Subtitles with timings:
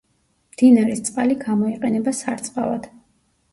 [0.55, 2.91] მდინარის წყალი გამოიყენება სარწყავად.